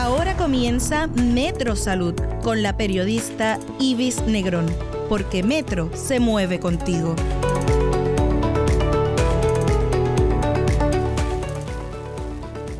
[0.00, 2.14] Ahora comienza Metro Salud
[2.44, 4.66] con la periodista Ibis Negrón,
[5.08, 7.16] porque Metro se mueve contigo.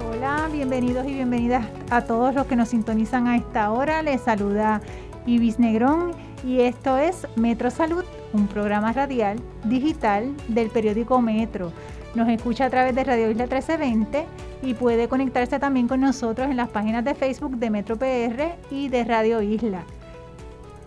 [0.09, 4.01] Hola, bienvenidos y bienvenidas a todos los que nos sintonizan a esta hora.
[4.03, 4.81] Les saluda
[5.27, 6.13] Ibis Negrón
[6.47, 11.73] y esto es Metro Salud, un programa radial digital del periódico Metro.
[12.15, 14.25] Nos escucha a través de Radio Isla 1320
[14.63, 18.89] y puede conectarse también con nosotros en las páginas de Facebook de Metro PR y
[18.89, 19.85] de Radio Isla.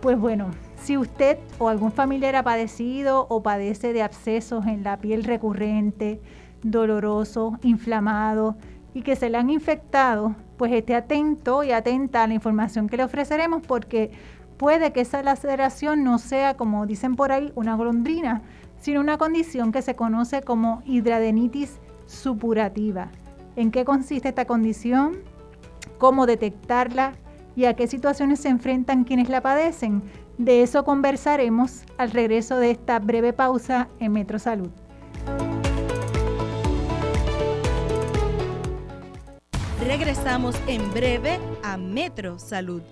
[0.00, 0.50] Pues bueno,
[0.82, 6.20] si usted o algún familiar ha padecido o padece de abscesos en la piel recurrente,
[6.62, 8.56] doloroso, inflamado
[8.94, 12.96] y que se le han infectado, pues esté atento y atenta a la información que
[12.96, 14.10] le ofreceremos porque
[14.56, 18.42] puede que esa laceración no sea, como dicen por ahí, una golondrina,
[18.80, 23.10] sino una condición que se conoce como hidradenitis supurativa.
[23.54, 25.18] ¿En qué consiste esta condición?
[25.98, 27.14] ¿Cómo detectarla?
[27.54, 30.02] ¿Y a qué situaciones se enfrentan quienes la padecen?
[30.38, 34.70] De eso conversaremos al regreso de esta breve pausa en Metro Salud.
[39.84, 42.82] Regresamos en breve a Metro Salud.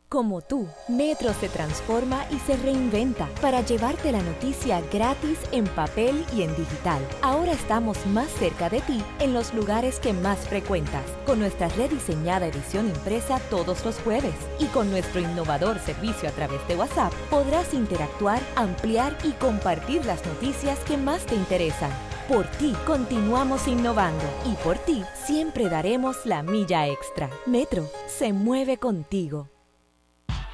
[0.09, 6.25] Como tú, Metro se transforma y se reinventa para llevarte la noticia gratis en papel
[6.33, 7.05] y en digital.
[7.21, 12.47] Ahora estamos más cerca de ti en los lugares que más frecuentas, con nuestra rediseñada
[12.47, 17.73] edición impresa todos los jueves y con nuestro innovador servicio a través de WhatsApp podrás
[17.73, 21.91] interactuar, ampliar y compartir las noticias que más te interesan.
[22.29, 27.29] Por ti continuamos innovando y por ti siempre daremos la milla extra.
[27.45, 29.49] Metro se mueve contigo.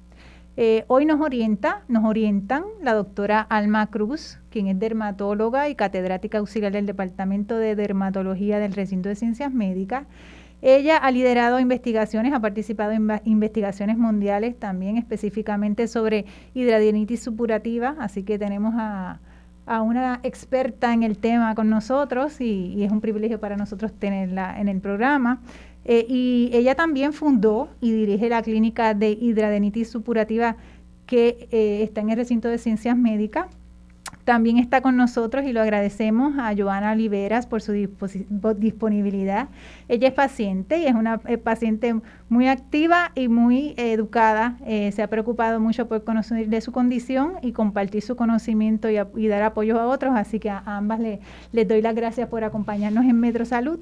[0.57, 6.39] Eh, hoy nos orienta, nos orientan la doctora Alma Cruz, quien es dermatóloga y catedrática
[6.39, 10.07] auxiliar del Departamento de Dermatología del Recinto de Ciencias Médicas.
[10.63, 16.25] Ella ha liderado investigaciones, ha participado en investigaciones mundiales también específicamente sobre
[16.55, 19.21] hidradenitis supurativa, así que tenemos a,
[19.67, 24.59] una experta en el tema con nosotros y, y, es un privilegio para nosotros tenerla
[24.59, 25.43] en el programa.
[25.85, 30.57] Eh, y ella también fundó y dirige la clínica de hidradenitis supurativa
[31.05, 33.49] que eh, está en el recinto de ciencias médicas.
[34.25, 37.73] También está con nosotros y lo agradecemos a Joana Oliveras por su
[38.57, 39.49] disponibilidad.
[39.89, 41.95] Ella es paciente y es una eh, paciente
[42.29, 44.57] muy activa y muy educada.
[44.67, 49.43] se ha preocupado mucho por conocer de su condición y compartir su conocimiento y, dar
[49.43, 50.15] apoyo a otros.
[50.17, 51.01] Así que a ambas
[51.53, 53.79] les doy las gracias por acompañarnos en Metro Salud.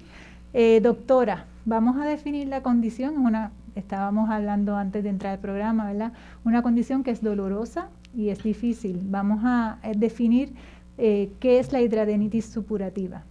[0.83, 6.13] doctora, vamos a definir la condición, una, estábamos hablando antes de entrar al programa, ¿verdad?
[6.45, 9.01] Una condición que es dolorosa y es difícil.
[9.05, 10.53] Vamos a eh, definir
[10.99, 13.25] eh, qué es la hidradenitis supurativa.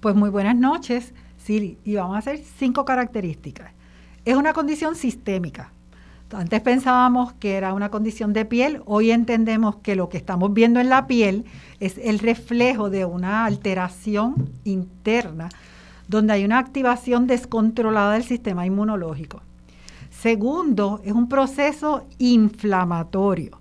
[0.00, 3.72] Pues muy buenas noches, Siri, y vamos a hacer cinco características.
[4.24, 5.72] Es una condición sistémica.
[6.30, 10.78] Antes pensábamos que era una condición de piel, hoy entendemos que lo que estamos viendo
[10.78, 11.46] en la piel
[11.80, 15.48] es el reflejo de una alteración interna
[16.08, 19.42] donde hay una activación descontrolada del sistema inmunológico.
[20.10, 23.58] Segundo, es un proceso inflamatorio.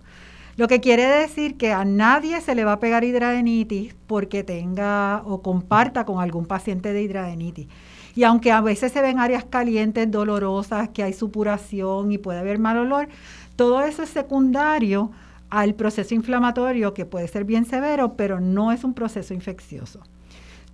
[0.55, 5.21] Lo que quiere decir que a nadie se le va a pegar hidradenitis porque tenga
[5.23, 7.67] o comparta con algún paciente de hidradenitis.
[8.15, 12.57] Y aunque a veces se ven áreas calientes, dolorosas, que hay supuración y puede haber
[12.57, 13.07] mal olor,
[13.55, 15.11] todo eso es secundario
[15.51, 19.99] al proceso inflamatorio que puede ser bien severo, pero no es un proceso infeccioso.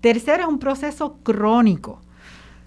[0.03, 2.01] Tercero, es un proceso crónico.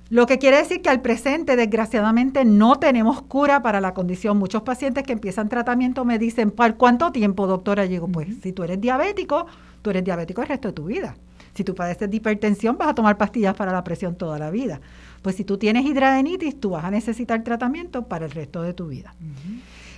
[0.08, 4.38] Lo que quiere decir que al presente, desgraciadamente, no tenemos cura para la condición.
[4.38, 7.82] Muchos pacientes que empiezan tratamiento me dicen, ¿por cuánto tiempo, doctora?
[7.82, 9.44] Digo, pues si tú eres diabético,
[9.82, 11.14] tú eres diabético el resto de tu vida.
[11.52, 14.80] Si tú padeces de hipertensión, vas a tomar pastillas para la presión toda la vida.
[15.20, 18.86] Pues si tú tienes hidradenitis, tú vas a necesitar tratamiento para el resto de tu
[18.86, 19.14] vida.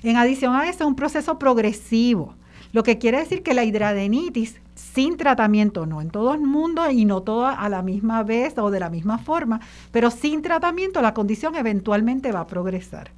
[0.02, 2.34] En adición a eso, es un proceso progresivo.
[2.72, 7.04] Lo que quiere decir que la hidradenitis sin tratamiento, no en todo el mundo y
[7.04, 9.60] no toda a la misma vez o de la misma forma,
[9.90, 13.10] pero sin tratamiento la condición eventualmente va a progresar.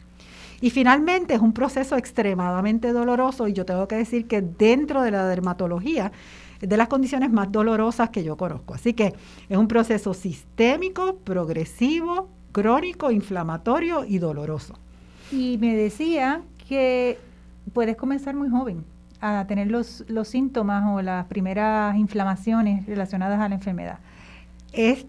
[0.61, 5.11] Y finalmente es un proceso extremadamente doloroso y yo tengo que decir que dentro de
[5.11, 6.13] la dermatología
[6.61, 8.75] es de las condiciones más dolorosas que yo conozco.
[8.75, 9.15] Así que
[9.49, 14.75] es un proceso sistémico, progresivo, crónico, inflamatorio y doloroso.
[15.33, 17.19] Y me decía que
[17.73, 18.85] puedes comenzar muy joven
[19.21, 23.99] a tener los, los síntomas o las primeras inflamaciones relacionadas a la enfermedad.
[24.73, 25.07] Es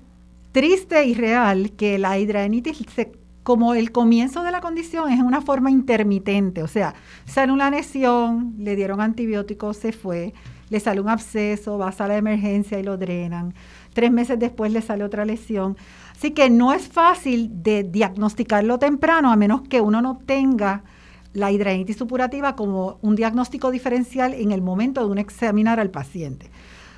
[0.51, 2.85] triste y real que la hidradenitis
[3.43, 6.93] como el comienzo de la condición es una forma intermitente, o sea,
[7.25, 10.33] sale una lesión, le dieron antibióticos, se fue,
[10.69, 13.53] le sale un absceso, va a sala de emergencia y lo drenan.
[13.93, 15.75] Tres meses después le sale otra lesión.
[16.15, 20.83] Así que no es fácil de diagnosticarlo temprano a menos que uno no tenga
[21.33, 26.49] la hidradenitis supurativa como un diagnóstico diferencial en el momento de uno examinar al paciente.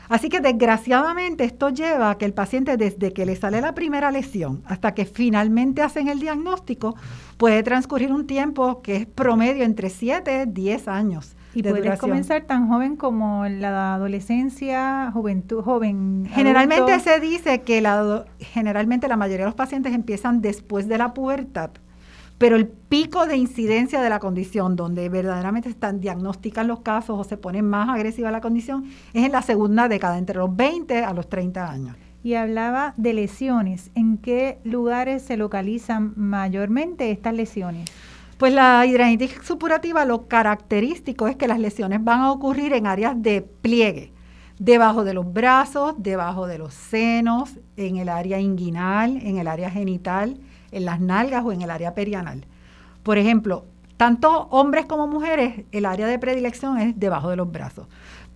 [0.10, 4.12] Así que desgraciadamente esto lleva a que el paciente desde que le sale la primera
[4.12, 6.96] lesión hasta que finalmente hacen el diagnóstico
[7.38, 11.36] puede transcurrir un tiempo que es promedio entre 7 y 10 años.
[11.56, 16.28] Y puede comenzar tan joven como la adolescencia, juventud, joven.
[16.32, 21.14] Generalmente se dice que la, generalmente la mayoría de los pacientes empiezan después de la
[21.14, 21.72] pubertad
[22.38, 27.24] pero el pico de incidencia de la condición, donde verdaderamente están diagnostican los casos o
[27.24, 31.14] se pone más agresiva la condición, es en la segunda década, entre los 20 a
[31.14, 31.96] los 30 años.
[32.24, 33.92] Y hablaba de lesiones.
[33.96, 37.90] ¿En qué lugares se localizan mayormente estas lesiones?
[38.38, 43.22] Pues la hidradenitis supurativa, lo característico es que las lesiones van a ocurrir en áreas
[43.22, 44.12] de pliegue,
[44.60, 49.70] debajo de los brazos, debajo de los senos, en el área inguinal, en el área
[49.70, 50.40] genital,
[50.74, 52.46] en las nalgas o en el área perianal.
[53.04, 53.66] Por ejemplo,
[53.98, 57.88] tanto hombres como mujeres, el área de predilección es debajo de los brazos.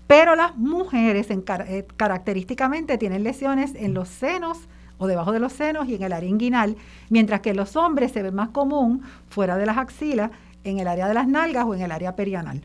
[0.07, 5.87] Pero las mujeres eh, característicamente tienen lesiones en los senos o debajo de los senos
[5.87, 6.77] y en el área inguinal,
[7.09, 10.31] mientras que los hombres se ve más común fuera de las axilas,
[10.63, 12.61] en el área de las nalgas o en el área perianal.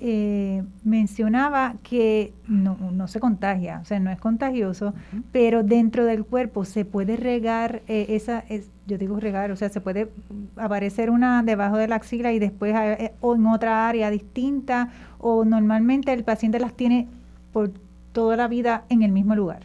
[0.00, 4.94] Eh, mencionaba que no, no, se contagia, o sea, no es contagioso,
[5.32, 9.70] pero dentro del cuerpo se puede regar eh, esa, es, yo digo regar, o sea,
[9.70, 10.08] se puede
[10.54, 15.44] aparecer una debajo de la axila y después eh, o en otra área distinta, o
[15.44, 17.08] normalmente el paciente las tiene
[17.52, 17.72] por
[18.12, 19.64] toda la vida en el mismo lugar.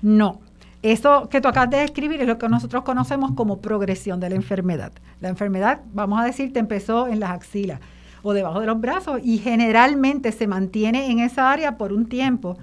[0.00, 0.38] No,
[0.82, 4.36] eso que tú acabas de describir es lo que nosotros conocemos como progresión de la
[4.36, 4.92] enfermedad.
[5.20, 7.80] La enfermedad, vamos a decir, te empezó en las axilas
[8.22, 12.56] o debajo de los brazos y generalmente se mantiene en esa área por un tiempo.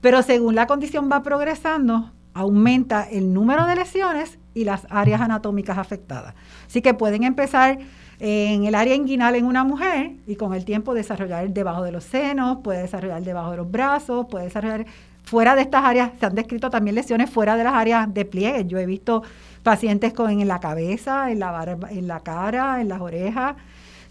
[0.00, 5.78] Pero según la condición va progresando, aumenta el número de lesiones y las áreas anatómicas
[5.78, 6.34] afectadas.
[6.66, 7.78] Así que pueden empezar
[8.18, 12.04] en el área inguinal en una mujer y con el tiempo desarrollar debajo de los
[12.04, 14.86] senos, puede desarrollar debajo de los brazos, puede desarrollar
[15.24, 18.64] fuera de estas áreas, se han descrito también lesiones fuera de las áreas de pliegue.
[18.66, 19.22] Yo he visto
[19.62, 23.56] pacientes con en la cabeza, en la, en la cara, en las orejas,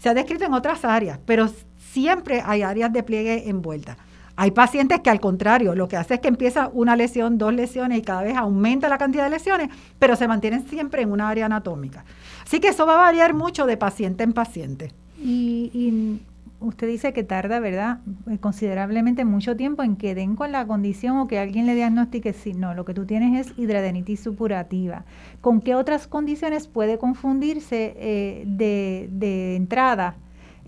[0.02, 1.48] se ha descrito en otras áreas, pero
[1.92, 3.96] siempre hay áreas de pliegue envueltas.
[4.34, 7.98] Hay pacientes que al contrario, lo que hace es que empieza una lesión, dos lesiones
[7.98, 9.68] y cada vez aumenta la cantidad de lesiones,
[10.00, 12.04] pero se mantienen siempre en una área anatómica.
[12.44, 14.92] Así que eso va a variar mucho de paciente en paciente.
[15.18, 16.20] Y,
[16.62, 18.00] usted dice que tarda, ¿verdad?
[18.30, 22.32] Eh, considerablemente mucho tiempo en que den con la condición o que alguien le diagnostique,
[22.32, 25.04] si no, lo que tú tienes es hidradenitis supurativa.
[25.40, 30.16] ¿Con qué otras condiciones puede confundirse eh, de, de entrada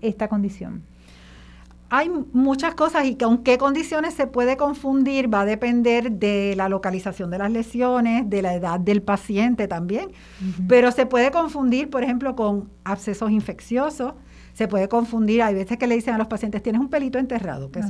[0.01, 0.83] esta condición?
[1.89, 6.67] hay muchas cosas y con qué condiciones se puede confundir va a depender de la
[6.67, 10.11] localización de las lesiones, de la edad del paciente también,
[10.67, 14.13] pero se puede confundir, por ejemplo, con abscesos infecciosos,
[14.55, 17.69] se puede confundir, hay veces que le dicen a los pacientes, tienes un pelito enterrado,
[17.71, 17.81] que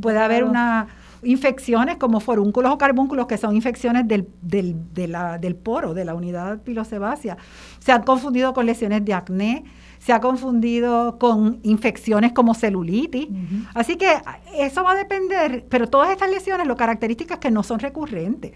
[0.00, 0.86] puede haber una
[1.22, 6.62] infecciones como forúnculos o carbúnculos, que son infecciones del, del, del poro, de la unidad
[6.62, 7.36] pilosebácea.
[7.80, 9.64] Se han confundido con lesiones de acné,
[9.98, 13.26] se ha confundido con infecciones como celulitis.
[13.74, 14.06] Así que
[14.56, 18.52] eso va a depender, pero todas estas lesiones, lo características que no son recurrentes.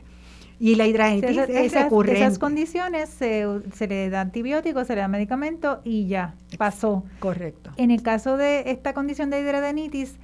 [0.61, 2.21] Y la hidradenitis es recurrente.
[2.21, 7.03] Esas condiciones se, se, le da antibiótico, se le da medicamento y ya, pasó.
[7.19, 7.71] Correcto.
[7.79, 10.19] En el caso de esta condición de hidradenitis,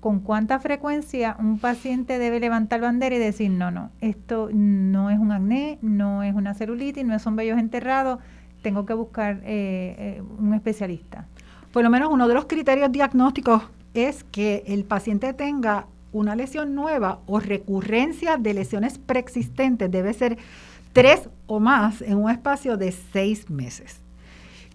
[0.00, 5.18] ¿con cuánta frecuencia un paciente debe levantar bandera y decir, no, no, esto no es
[5.18, 8.18] un acné, no es una celulitis, no son vellos enterrados,
[8.60, 11.26] tengo que buscar eh, eh, un especialista?
[11.72, 13.62] Por lo menos uno de los criterios diagnósticos
[13.94, 20.38] es que el paciente tenga una lesión nueva o recurrencia de lesiones preexistentes debe ser
[20.92, 24.00] tres o más en un espacio de seis meses.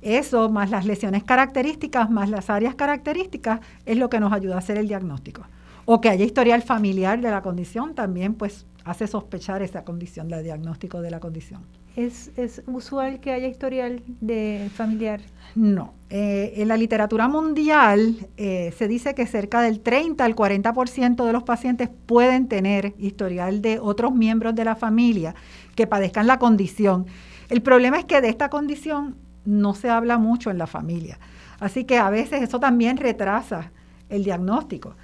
[0.01, 4.59] Eso, más las lesiones características, más las áreas características, es lo que nos ayuda a
[4.59, 5.43] hacer el diagnóstico.
[5.85, 10.43] O que haya historial familiar de la condición, también pues hace sospechar esa condición, el
[10.43, 11.63] diagnóstico de la condición.
[11.95, 15.21] ¿Es, ¿Es, usual que haya historial de familiar?
[15.55, 15.93] No.
[16.09, 21.33] Eh, en la literatura mundial eh, se dice que cerca del 30 al 40% de
[21.33, 25.33] los pacientes pueden tener historial de otros miembros de la familia
[25.75, 27.07] que padezcan la condición.
[27.49, 29.15] El problema es que de esta condición
[29.45, 31.17] no se habla mucho en la familia.
[31.59, 33.71] Así que a veces eso también retrasa
[34.09, 34.95] el diagnóstico.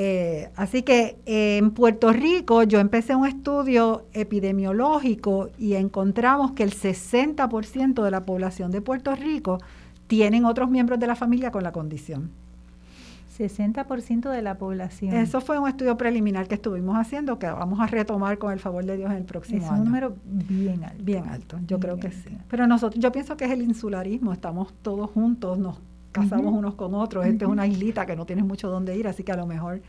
[0.00, 6.72] Eh, así que en Puerto Rico yo empecé un estudio epidemiológico y encontramos que el
[6.72, 9.58] 60% de la población de Puerto Rico
[10.06, 12.30] tienen otros miembros de la familia con la condición.
[13.36, 15.14] 60% de la población.
[15.14, 18.84] Eso fue un estudio preliminar que estuvimos haciendo, que vamos a retomar con el favor
[18.84, 19.74] de Dios en el próximo año.
[19.74, 21.04] Es un número bien alto.
[21.04, 22.38] Bien alto, yo creo que sí.
[22.48, 25.80] Pero nosotros, yo pienso que es el insularismo, estamos todos juntos, nos
[26.12, 27.26] casamos unos con otros.
[27.26, 29.80] Esta es una islita que no tienes mucho dónde ir, así que a lo mejor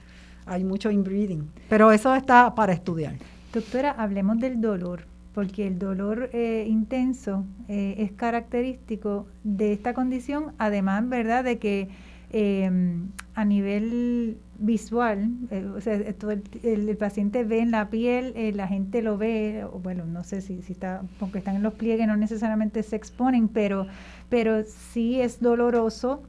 [0.45, 1.49] hay mucho inbreeding.
[1.69, 3.15] Pero eso está para estudiar.
[3.53, 10.53] Doctora, hablemos del dolor, porque el dolor eh, intenso eh, es característico de esta condición,
[10.57, 11.89] además, ¿verdad?, de que
[12.31, 13.09] em,
[13.39, 19.17] a nivel visual, eh, o sea, el, paciente ve en la piel, la gente lo
[19.17, 23.48] ve, bueno, no sé si, está, porque están en los pliegues, no necesariamente se exponen,
[23.48, 23.88] pero
[24.29, 26.22] pero sí es doloroso.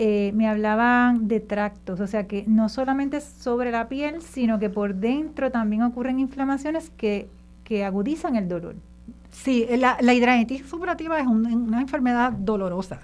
[0.00, 4.70] Eh, me hablaban de tractos, o sea que no solamente sobre la piel, sino que
[4.70, 7.28] por dentro también ocurren inflamaciones que,
[7.64, 8.76] que agudizan el dolor.
[9.32, 13.00] Sí, la, la hidradenitis supurativa es una enfermedad dolorosa.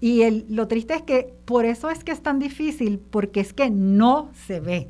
[0.00, 3.52] Y el, lo triste es que por eso es que es tan difícil, porque es
[3.52, 4.88] que no se ve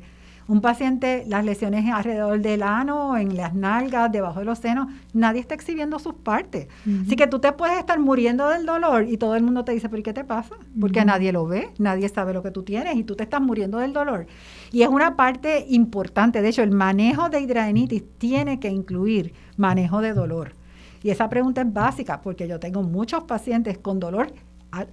[0.51, 5.39] un paciente, las lesiones alrededor del ano, en las nalgas, debajo de los senos, nadie
[5.39, 6.67] está exhibiendo sus partes.
[7.05, 9.87] Así que tú te puedes estar muriendo del dolor y todo el mundo te dice,
[9.87, 10.55] ¿pero qué te pasa?
[10.77, 13.77] Porque nadie lo ve, nadie sabe lo que tú tienes y tú te estás muriendo
[13.77, 14.27] del dolor.
[14.73, 16.41] Y es una parte importante.
[16.41, 20.55] De hecho, el manejo de hidradenitis tiene que incluir manejo de dolor.
[21.01, 24.33] Y esa pregunta es básica porque yo tengo muchos pacientes con dolor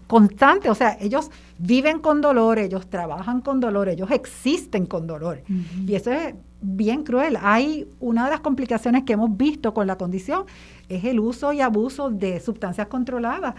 [0.07, 5.43] constante, o sea, ellos viven con dolor, ellos trabajan con dolor, ellos existen con dolor.
[5.87, 7.39] Y eso es bien cruel.
[7.41, 10.45] Hay una de las complicaciones que hemos visto con la condición
[10.89, 13.55] es el uso y abuso de sustancias controladas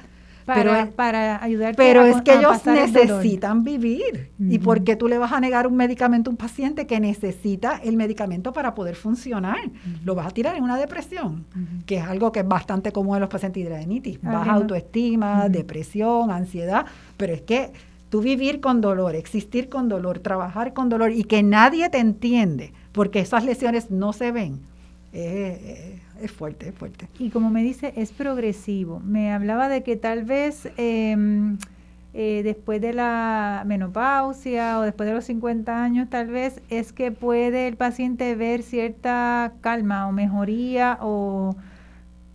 [0.56, 4.32] para, pero, para ayudarte pero es que ellos necesitan vivir.
[4.40, 7.80] ¿Y por qué tú le vas a negar un medicamento a un paciente que necesita
[7.84, 9.60] el medicamento para poder funcionar?
[10.04, 11.46] Lo vas a tirar en una depresión,
[11.86, 14.22] que es algo que es bastante común en los pacientes de hidradenitis.
[14.22, 16.86] Baja autoestima, depresión, ansiedad,
[17.18, 17.72] pero es que
[18.10, 22.74] tú vivir con dolor, existir con dolor, trabajar con dolor y que nadie te entiende,
[22.92, 24.62] porque esas lesiones no se ven,
[26.22, 27.08] es fuerte, es fuerte.
[27.20, 29.00] Y como me dice, es progresivo.
[29.00, 31.58] Me hablaba de que tal vez em,
[32.14, 37.12] eh, después de la menopausia o después de los 50 años, tal vez es que
[37.12, 41.56] puede el paciente ver cierta calma o mejoría o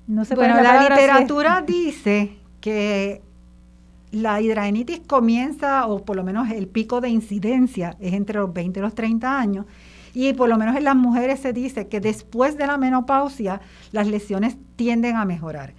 [0.06, 0.34] no sé.
[0.34, 3.20] Bueno, la, literatura dice que
[4.12, 8.78] la hidradenitis comienza, o por lo menos el pico de incidencia es entre los 20
[8.78, 9.66] y los 30 años,
[10.14, 13.60] y por lo menos en las mujeres se dice que después de la menopausia
[13.92, 15.74] las lesiones tienden a mejorar.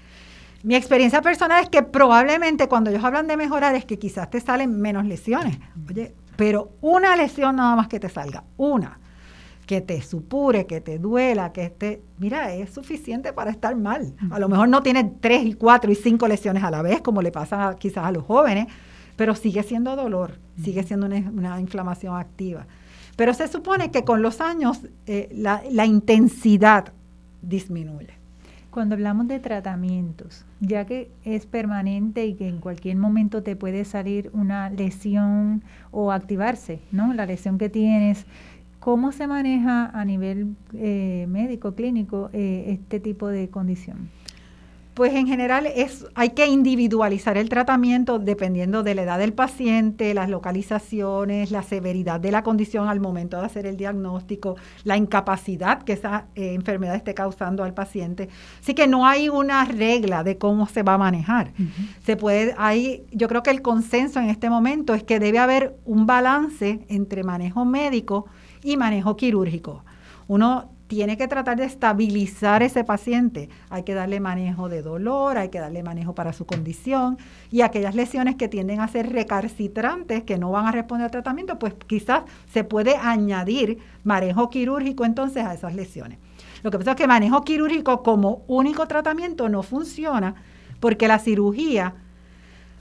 [0.64, 4.40] Mi experiencia personal es que probablemente cuando ellos hablan de mejorar es que quizás te
[4.40, 5.58] salen menos lesiones.
[5.90, 9.00] Oye, pero una lesión nada más que te salga, una,
[9.66, 14.16] que te supure, que te duela, que esté, mira, es suficiente para estar mal.
[14.32, 17.22] A lo mejor no tiene tres y cuatro y cinco lesiones a la vez, como
[17.22, 18.68] le pasa quizás a los jóvenes,
[19.16, 22.68] pero sigue siendo dolor, sigue siendo una, inflamación activa.
[23.16, 26.94] Pero se supone que con los años eh, la, la intensidad
[27.42, 28.10] disminuye.
[28.72, 33.86] Cuando hablamos de tratamientos, ya que es permanente y que en cualquier momento te puede
[33.86, 37.14] salir una lesión o activarse, ¿no?
[37.14, 38.26] La lesión que tienes,
[38.82, 44.10] ¿cómo se maneja a nivel eh, médico, clínico, eh, este tipo de condición?
[44.96, 50.14] Pues en general es, hay que individualizar el tratamiento dependiendo de la edad del paciente,
[50.14, 55.84] las localizaciones, la severidad de la condición al momento de hacer el diagnóstico, la incapacidad
[55.84, 58.30] que esa eh, enfermedad esté causando al paciente.
[58.62, 61.52] Así que no hay una regla de cómo se va a manejar.
[62.06, 65.76] Se puede, hay, yo creo que el consenso en este momento es que debe haber
[65.84, 68.28] un balance entre manejo médico
[68.64, 69.84] y manejo quirúrgico.
[70.30, 73.50] Uno tiene que tratar de estabilizar ese paciente.
[73.70, 77.18] Hay que darle manejo de dolor, hay que darle manejo para su condición
[77.52, 81.58] y aquellas lesiones que tienden a ser recalcitrantes, que no van a responder al tratamiento,
[81.58, 86.20] pues quizás se puede añadir manejo quirúrgico entonces a esas lesiones.
[86.64, 90.36] Lo que pasa es que manejo quirúrgico como único tratamiento no funciona
[90.80, 91.96] porque la cirugía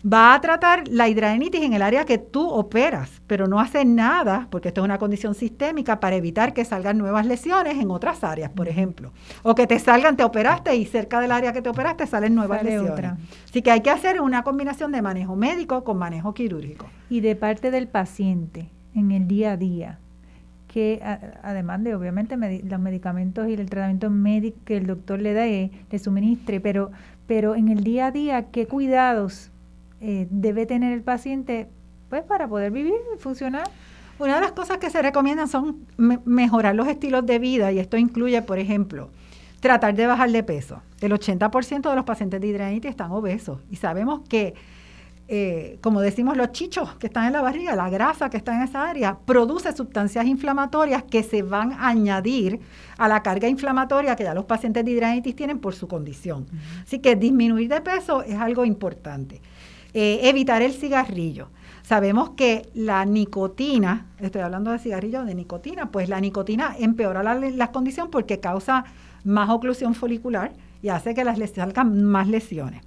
[0.05, 4.49] va a tratar la hidradenitis en el área que tú operas, pero no hace nada,
[4.51, 8.51] porque esto es una condición sistémica, para evitar que salgan nuevas lesiones en otras áreas,
[8.51, 9.13] por ejemplo.
[9.43, 12.63] O que te salgan, te operaste y cerca del área que te operaste salen nuevas
[12.63, 13.13] lesiones.
[13.49, 16.87] Así que hay que hacer una combinación de manejo médico con manejo quirúrgico.
[17.09, 19.99] Y de parte del paciente, en el día a día,
[20.69, 21.01] que
[21.43, 25.71] además de obviamente los medicamentos y el tratamiento médico que el doctor le da, eh,
[25.89, 26.91] le suministre, pero,
[27.27, 29.53] pero en el día a día, ¿qué cuidados
[30.07, 31.67] eh, debe tener el paciente
[32.11, 33.71] pues para poder vivir y funcionar.
[34.19, 37.97] Una de las cosas que se recomiendan son mejorar los estilos de vida y esto
[37.97, 39.09] incluye, por ejemplo,
[39.61, 40.83] tratar de bajar de peso.
[41.01, 44.53] El 80% de los pacientes de hidradenitis están obesos y sabemos que,
[45.27, 48.61] eh, como decimos, los chichos que están en la barriga, la grasa que está en
[48.61, 52.61] esa área, produce sustancias inflamatorias que se van a añadir
[52.99, 56.47] a la carga inflamatoria que ya los pacientes de hidradenitis tienen por su condición.
[56.83, 59.41] Así que disminuir de peso es algo importante.
[59.95, 61.51] Eh, evitar el cigarrillo.
[61.85, 67.71] Sabemos que la nicotina, estoy hablando de cigarrillo de nicotina, pues la nicotina empeora la,
[67.71, 68.87] condición porque causa
[69.23, 70.53] más oclusión folicular
[70.83, 72.83] y hace que las salgan más lesiones.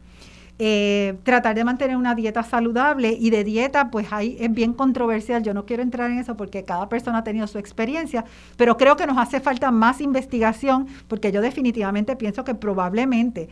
[0.60, 5.44] Eh, tratar de mantener una dieta saludable y de dieta, pues ahí es bien controversial.
[5.44, 8.26] Yo no quiero entrar en eso porque cada persona ha tenido su experiencia,
[8.58, 13.48] pero creo que nos hace falta más investigación porque yo definitivamente pienso que probablemente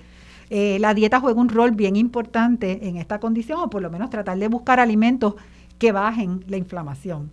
[0.50, 4.10] eh, la dieta juega un rol bien importante en esta condición, o por lo menos
[4.10, 5.36] tratar de buscar alimentos
[5.78, 7.32] que bajen la inflamación.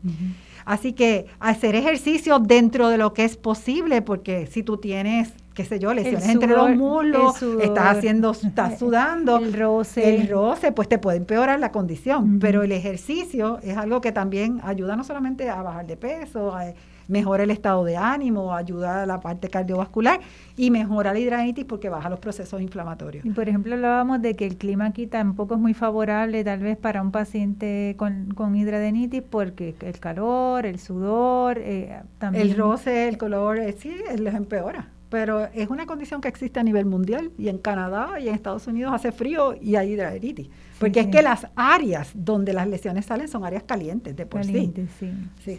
[0.65, 5.65] Así que hacer ejercicio dentro de lo que es posible, porque si tú tienes, qué
[5.65, 10.89] sé yo, lesiones entre los muslos, estás haciendo, estás sudando, el roce, el roce, pues
[10.89, 12.39] te puede empeorar la condición.
[12.39, 16.73] Pero el ejercicio es algo que también ayuda no solamente a bajar de peso, a,
[17.09, 20.21] mejora el estado de ánimo, ayuda a la parte cardiovascular
[20.57, 23.25] y mejora la hidradenitis porque baja los procesos inflamatorios.
[23.25, 26.77] Y por ejemplo, hablábamos de que el clima aquí tampoco es muy favorable tal vez
[26.77, 32.49] para un paciente con, con hidradenitis porque el calor, el sudor, eh, también...
[32.49, 36.63] El roce, el color, eh, sí, les empeora pero es una condición que existe a
[36.63, 40.49] nivel mundial y en Canadá y en Estados Unidos hace frío y hay hidradenitis.
[40.79, 44.89] Porque es que las áreas donde las lesiones salen son áreas calientes de por calientes,
[44.99, 45.13] sí.
[45.45, 45.59] sí.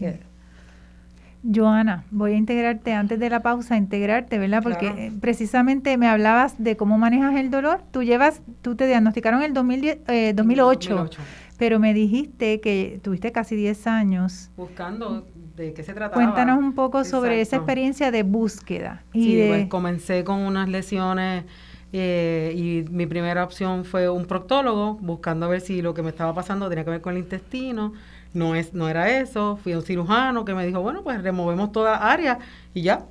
[1.53, 4.63] Joana, voy a integrarte antes de la pausa, integrarte, ¿verdad?
[4.63, 7.83] Porque eh, precisamente me hablabas de cómo manejas el dolor.
[7.91, 11.21] Tú llevas, tú te diagnosticaron en el 2008, 2008,
[11.59, 14.49] pero me dijiste que tuviste casi 10 años.
[14.57, 16.21] Buscando de qué se trataba.
[16.21, 19.03] Cuéntanos un poco sobre esa experiencia de búsqueda.
[19.13, 21.43] Y sí, pues comencé con unas lesiones
[21.91, 26.09] eh, y mi primera opción fue un proctólogo, buscando a ver si lo que me
[26.09, 27.93] estaba pasando tenía que ver con el intestino
[28.33, 31.71] no, es, no era eso, fui a un cirujano que me dijo, bueno, pues removemos
[31.71, 32.39] toda área
[32.73, 33.05] y ya.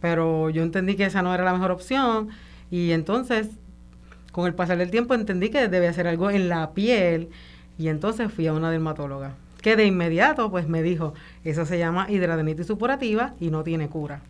[0.00, 2.28] Pero yo entendí que esa no era la mejor opción
[2.70, 3.48] y entonces
[4.32, 7.28] con el pasar del tiempo entendí que debía hacer algo en la piel
[7.78, 12.06] y entonces fui a una dermatóloga que de inmediato pues me dijo, eso se llama
[12.08, 14.20] hidradenitis supurativa y no tiene cura.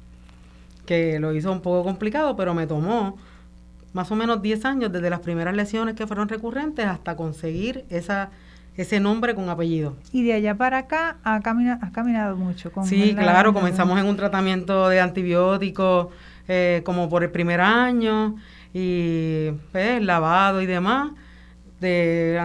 [0.87, 3.18] Que lo hizo un poco complicado, pero me tomó
[3.92, 8.31] más o menos 10 años desde las primeras lesiones que fueron recurrentes hasta conseguir esa
[8.77, 9.96] ese nombre con apellido.
[10.12, 12.72] Y de allá para acá ha caminado, has caminado mucho.
[12.72, 16.09] Con sí, claro, comenzamos en un tratamiento de antibióticos
[16.48, 18.37] eh, como por el primer año
[18.72, 21.12] y pues, lavado y demás,
[21.81, 22.38] de,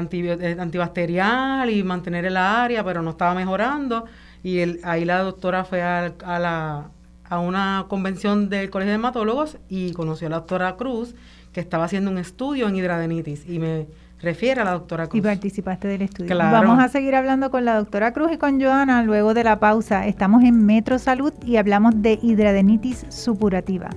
[0.59, 4.05] antibacterial y mantener el área, pero no estaba mejorando.
[4.43, 6.89] Y el, ahí la doctora fue a, a, la,
[7.29, 11.15] a una convención del Colegio de Hematólogos y conoció a la doctora Cruz,
[11.51, 13.87] que estaba haciendo un estudio en hidradenitis y me
[14.21, 15.19] refiere a la doctora Cruz.
[15.19, 16.37] Y participaste del estudio.
[16.37, 20.07] Vamos a seguir hablando con la doctora Cruz y con Joana luego de la pausa.
[20.07, 23.89] Estamos en Metro Salud y hablamos de hidradenitis supurativa.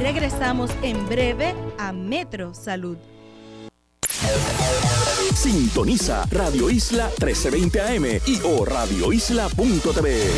[0.00, 2.96] Regresamos en breve a Metro Salud.
[5.38, 10.30] Sintoniza Radio Isla 1320 AM y o radioisla.tv.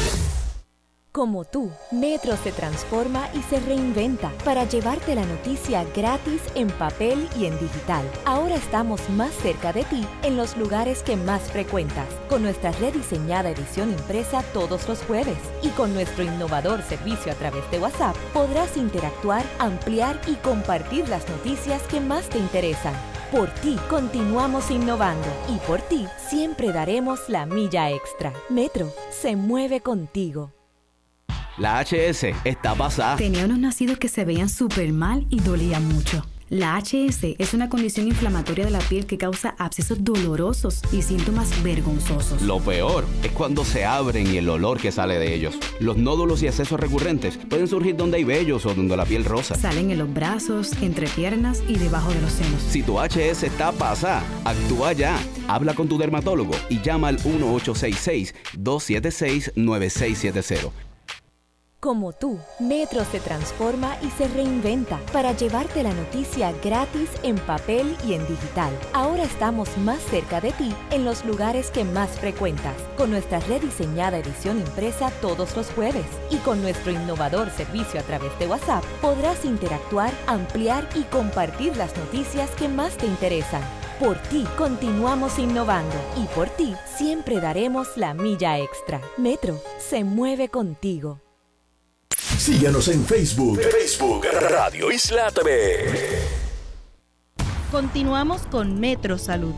[1.11, 7.27] Como tú, Metro se transforma y se reinventa para llevarte la noticia gratis en papel
[7.39, 8.05] y en digital.
[8.27, 13.49] Ahora estamos más cerca de ti en los lugares que más frecuentas, con nuestra rediseñada
[13.49, 18.77] edición impresa todos los jueves y con nuestro innovador servicio a través de WhatsApp podrás
[18.77, 22.93] interactuar, ampliar y compartir las noticias que más te interesan.
[23.31, 28.33] Por ti continuamos innovando y por ti siempre daremos la milla extra.
[28.49, 30.53] Metro se mueve contigo.
[31.57, 33.15] La HS está pasada.
[33.17, 36.25] Tenía unos nacidos que se veían súper mal y dolía mucho.
[36.51, 41.63] La HS es una condición inflamatoria de la piel que causa abscesos dolorosos y síntomas
[41.63, 42.43] vergonzosos.
[42.43, 45.55] Lo peor es cuando se abren y el olor que sale de ellos.
[45.79, 49.55] Los nódulos y abscesos recurrentes pueden surgir donde hay vellos o donde la piel rosa.
[49.55, 52.61] Salen en los brazos, entre piernas y debajo de los senos.
[52.69, 55.17] Si tu HS está pasada, actúa ya.
[55.47, 60.90] Habla con tu dermatólogo y llama al 1866 276 9670
[61.81, 67.97] como tú, Metro se transforma y se reinventa para llevarte la noticia gratis en papel
[68.07, 68.71] y en digital.
[68.93, 74.19] Ahora estamos más cerca de ti en los lugares que más frecuentas, con nuestra rediseñada
[74.19, 79.45] edición impresa todos los jueves y con nuestro innovador servicio a través de WhatsApp podrás
[79.47, 83.63] interactuar, ampliar y compartir las noticias que más te interesan.
[83.99, 89.01] Por ti continuamos innovando y por ti siempre daremos la milla extra.
[89.17, 91.21] Metro se mueve contigo.
[92.41, 93.61] Síguenos en Facebook.
[93.61, 95.85] Facebook Radio Isla TV.
[97.71, 99.53] Continuamos con Metro Salud.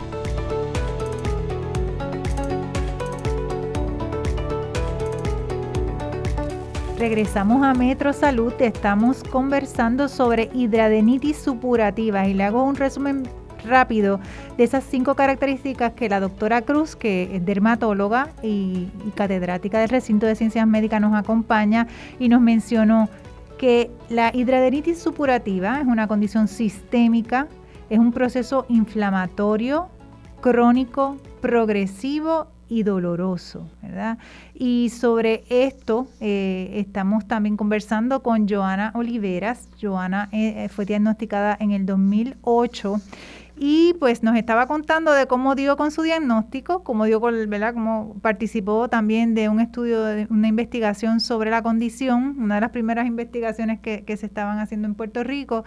[6.98, 13.28] Regresamos a Metro Salud, estamos conversando sobre hidradenitis supurativa y le hago un resumen
[13.64, 14.20] rápido
[14.56, 20.26] de esas cinco características que la doctora Cruz, que es dermatóloga y, catedrática del recinto
[20.26, 21.86] de ciencias médicas, nos acompaña
[22.18, 23.08] y nos mencionó
[23.58, 27.46] que la hidradenitis supurativa es una condición sistémica,
[27.90, 29.88] es un proceso inflamatorio,
[30.40, 34.16] crónico, progresivo y doloroso, ¿verdad?
[34.54, 39.68] Y sobre esto eh, estamos también conversando con Joana Oliveras.
[39.80, 42.98] Joana eh, fue diagnosticada en el 2008
[43.64, 47.72] y pues nos estaba contando de cómo dio con su diagnóstico, cómo dio con, ¿verdad?
[47.74, 52.70] Cómo participó también de un estudio, de una investigación sobre la condición, una de las
[52.70, 55.62] primeras investigaciones que, que se estaban haciendo en Puerto Rico.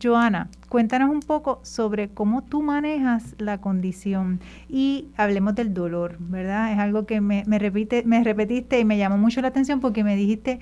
[0.00, 6.72] Joana, cuéntanos un poco sobre cómo tú manejas la condición y hablemos del dolor, ¿verdad?
[6.72, 10.04] Es algo que me, me, repite, me repetiste y me llamó mucho la atención porque
[10.04, 10.60] me dijiste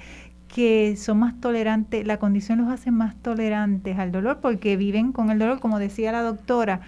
[0.49, 5.31] que son más tolerantes, la condición los hace más tolerantes al dolor porque viven con
[5.31, 6.81] el dolor, como decía la doctora.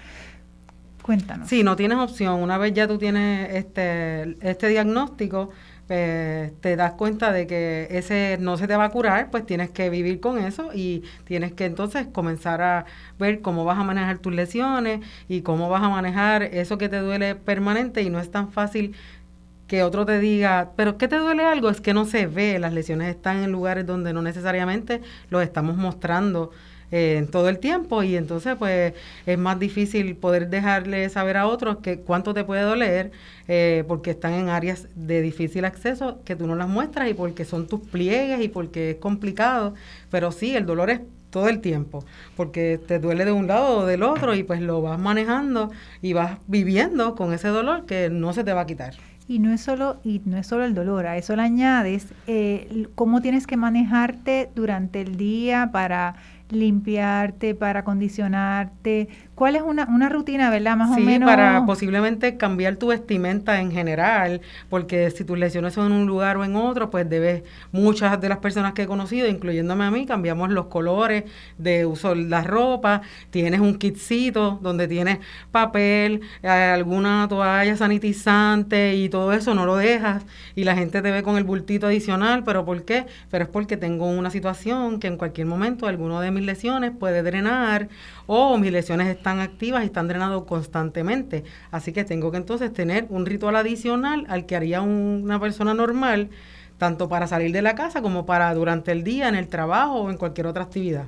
[1.02, 1.48] Cuéntanos.
[1.48, 2.42] Sí, no tienes opción.
[2.42, 5.50] Una vez ya tú tienes este, este diagnóstico,
[5.90, 9.70] pues, te das cuenta de que ese no se te va a curar, pues tienes
[9.70, 12.84] que vivir con eso y tienes que entonces comenzar a
[13.18, 16.98] ver cómo vas a manejar tus lesiones y cómo vas a manejar eso que te
[16.98, 18.94] duele permanente y no es tan fácil
[19.70, 21.70] que otro te diga, pero ¿qué te duele algo?
[21.70, 25.76] Es que no se ve, las lesiones están en lugares donde no necesariamente los estamos
[25.76, 26.50] mostrando
[26.90, 28.94] eh, en todo el tiempo y entonces pues
[29.26, 33.12] es más difícil poder dejarle saber a otros que cuánto te puede doler
[33.46, 37.44] eh, porque están en áreas de difícil acceso que tú no las muestras y porque
[37.44, 39.74] son tus pliegues y porque es complicado,
[40.11, 42.04] pero sí, el dolor es todo el tiempo,
[42.35, 45.70] porque te duele de un lado o del otro y pues lo vas manejando
[46.02, 48.94] y vas viviendo con ese dolor que no se te va a quitar.
[49.30, 52.88] Y no es solo, y no es solo el dolor, a eso le añades eh,
[52.96, 56.16] cómo tienes que manejarte durante el día para
[56.48, 59.08] limpiarte, para condicionarte?
[59.40, 60.76] ¿Cuál es una, una rutina, verdad?
[60.76, 61.26] Más sí, o menos.
[61.26, 66.37] para posiblemente cambiar tu vestimenta en general, porque si tus lesiones son en un lugar
[66.37, 70.05] o en otro, pues debes, muchas de las personas que he conocido, incluyéndome a mí,
[70.05, 71.24] cambiamos los colores
[71.57, 73.00] de uso de la ropa,
[73.31, 80.22] tienes un kitcito donde tienes papel, alguna toalla sanitizante y todo eso, no lo dejas
[80.55, 83.07] y la gente te ve con el bultito adicional, pero ¿por qué?
[83.31, 87.22] Pero es porque tengo una situación que en cualquier momento alguno de mis lesiones puede
[87.22, 87.88] drenar
[88.26, 91.44] o mis lesiones están activas y están drenando constantemente.
[91.70, 96.30] Así que tengo que entonces tener un ritual adicional al que haría una persona normal,
[96.78, 100.10] tanto para salir de la casa como para durante el día, en el trabajo o
[100.10, 101.04] en cualquier otra actividad.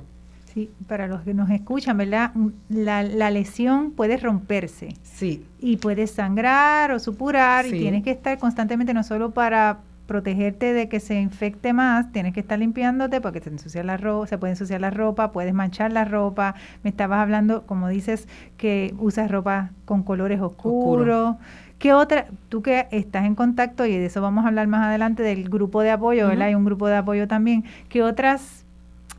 [0.53, 2.31] Sí, para los que nos escuchan, ¿verdad?
[2.69, 4.93] La, la lesión puede romperse.
[5.01, 5.43] Sí.
[5.59, 10.89] Y puede sangrar o supurar y tienes que estar constantemente no solo para protegerte de
[10.89, 14.53] que se infecte más, tienes que estar limpiándote porque se ensucia la ropa, se puede
[14.53, 16.55] ensuciar la ropa, puedes manchar la ropa.
[16.83, 21.35] Me estabas hablando, como dices, que usas ropa con colores oscuros.
[21.79, 25.23] ¿Qué otra, tú que estás en contacto, y de eso vamos a hablar más adelante,
[25.23, 26.47] del grupo de apoyo, ¿verdad?
[26.47, 27.65] Hay un grupo de apoyo también.
[27.89, 28.62] ¿Qué otras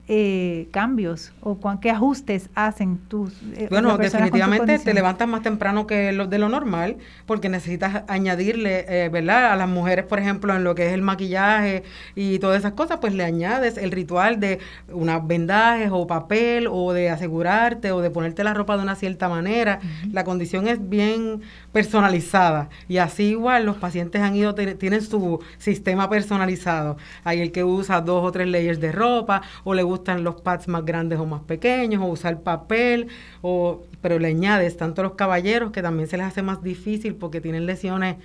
[0.08, 6.12] eh, cambios o qué ajustes hacen tus eh, bueno definitivamente te levantas más temprano que
[6.12, 10.64] lo de lo normal porque necesitas añadirle eh, verdad a las mujeres por ejemplo en
[10.64, 14.58] lo que es el maquillaje y todas esas cosas pues le añades el ritual de
[14.92, 19.28] unas vendajes o papel o de asegurarte o de ponerte la ropa de una cierta
[19.28, 19.80] manera.
[20.10, 26.08] La condición es bien personalizada y así igual los pacientes han ido tienen su sistema
[26.08, 26.96] personalizado.
[27.24, 30.68] Hay el que usa dos o tres layers de ropa o le gustan los pads
[30.68, 33.09] más grandes o más pequeños, o usar papel,
[33.42, 37.14] o, pero le añades tanto a los caballeros que también se les hace más difícil
[37.14, 38.16] porque tienen lesiones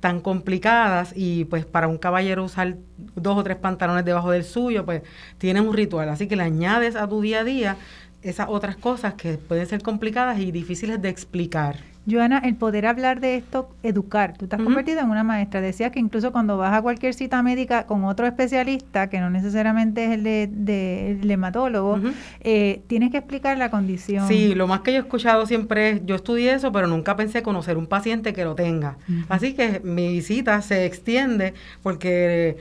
[0.00, 2.76] tan complicadas y pues para un caballero usar
[3.16, 5.02] dos o tres pantalones debajo del suyo, pues
[5.38, 6.08] tienen un ritual.
[6.08, 7.76] Así que le añades a tu día a día
[8.22, 11.89] esas otras cosas que pueden ser complicadas y difíciles de explicar.
[12.10, 14.36] Joana, el poder hablar de esto, educar.
[14.36, 15.60] Tú te has convertido en una maestra.
[15.60, 20.04] Decías que incluso cuando vas a cualquier cita médica con otro especialista, que no necesariamente
[20.04, 22.00] es el de, hematólogo,
[22.40, 24.26] eh, tienes que explicar la condición.
[24.28, 27.42] Sí, lo más que yo he escuchado siempre es, yo estudié eso, pero nunca pensé
[27.42, 28.98] conocer un paciente que lo tenga.
[29.28, 32.58] Así que mi visita se extiende porque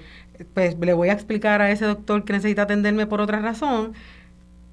[0.53, 3.93] pues le voy a explicar a ese doctor que necesita atenderme por otra razón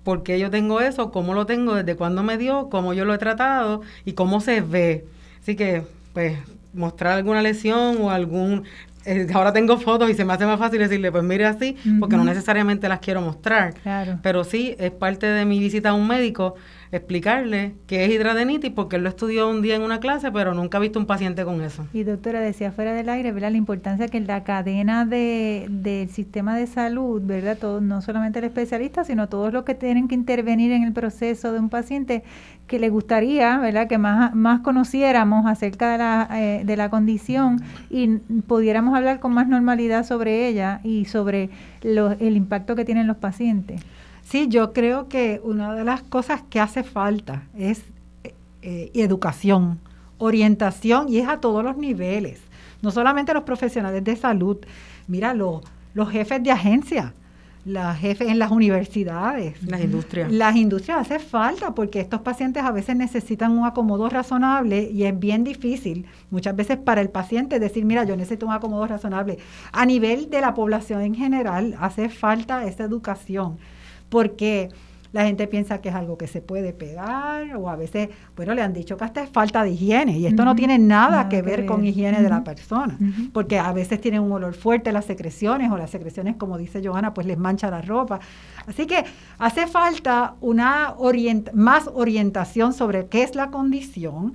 [0.06, 3.12] por qué yo tengo eso, cómo lo tengo, desde cuándo me dio, cómo yo lo
[3.12, 5.04] he tratado y cómo se ve.
[5.42, 6.38] Así que, pues,
[6.72, 8.62] mostrar alguna lesión o algún...
[9.04, 12.16] Eh, ahora tengo fotos y se me hace más fácil decirle, pues mire así, porque
[12.16, 13.74] no necesariamente las quiero mostrar.
[13.74, 14.20] Claro.
[14.22, 16.54] Pero sí, es parte de mi visita a un médico
[16.92, 20.78] explicarle qué es hidradenitis porque él lo estudió un día en una clase, pero nunca
[20.78, 21.86] ha visto un paciente con eso.
[21.92, 23.50] Y doctora, decía fuera del aire, ¿verdad?
[23.50, 27.58] La importancia que la cadena de, del sistema de salud, ¿verdad?
[27.58, 31.52] Todo, no solamente el especialista, sino todos los que tienen que intervenir en el proceso
[31.52, 32.22] de un paciente,
[32.66, 33.86] que le gustaría, ¿verdad?
[33.88, 39.32] Que más, más conociéramos acerca de la, eh, de la condición y pudiéramos hablar con
[39.32, 41.50] más normalidad sobre ella y sobre
[41.82, 43.80] el impacto que tienen los pacientes.
[44.36, 47.80] Sí, yo creo que una de las cosas que hace falta es
[48.60, 49.78] eh, educación,
[50.18, 52.38] orientación y es a todos los niveles,
[52.82, 54.58] no solamente los profesionales de salud,
[55.08, 57.14] mira, los jefes de agencia,
[57.64, 59.62] los jefes en las universidades.
[59.62, 60.30] Las industrias.
[60.30, 65.18] Las industrias hace falta porque estos pacientes a veces necesitan un acomodo razonable y es
[65.18, 69.38] bien difícil muchas veces para el paciente decir, mira, yo necesito un acomodo razonable.
[69.72, 73.56] A nivel de la población en general hace falta esa educación
[74.08, 74.70] porque
[75.16, 78.60] la gente piensa que es algo que se puede pegar o a veces, bueno, le
[78.60, 81.64] han dicho que hasta es falta de higiene y esto no tiene nada, que, ver
[81.64, 82.98] con higiene de la persona,
[83.32, 87.14] porque a veces tienen un olor fuerte las secreciones o las secreciones, como dice Johanna,
[87.14, 88.20] pues les mancha la ropa.
[88.66, 89.04] Así que
[89.38, 90.94] hace falta una
[91.54, 94.34] más orientación sobre qué es la condición,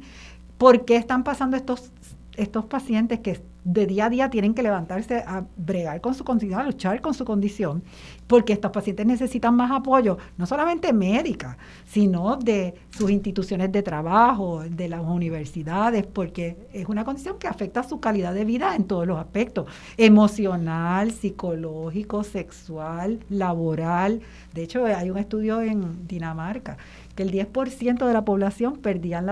[0.58, 1.92] por qué están pasando estos,
[2.38, 6.60] estos pacientes que de día a día tienen que levantarse a bregar con su condición,
[6.60, 7.84] a luchar con su condición,
[8.28, 14.64] porque estos pacientes necesitan más apoyo, no solamente médica, sino de sus instituciones de trabajo,
[14.64, 19.06] de las universidades, porque es una condición que afecta su calidad de vida en todos
[19.06, 24.22] los aspectos, emocional, psicológico, sexual, laboral.
[24.54, 26.78] De hecho, hay un estudio en Dinamarca
[27.16, 29.28] que el 10% de la población perdían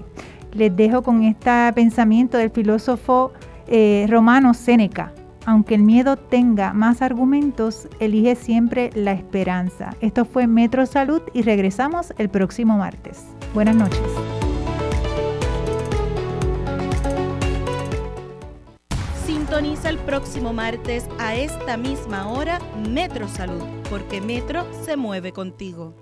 [0.54, 3.32] Les dejo con este pensamiento del filósofo
[3.68, 5.14] eh, romano Séneca.
[5.46, 9.96] Aunque el miedo tenga más argumentos, elige siempre la esperanza.
[10.02, 13.24] Esto fue Metro Salud y regresamos el próximo martes.
[13.54, 14.00] Buenas noches.
[19.50, 25.96] Sintoniza el próximo martes a esta misma hora Metro Salud, porque Metro se mueve contigo.